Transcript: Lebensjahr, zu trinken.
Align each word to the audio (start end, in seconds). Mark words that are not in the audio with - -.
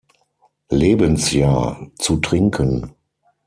Lebensjahr, 0.71 1.91
zu 1.99 2.15
trinken. 2.17 2.95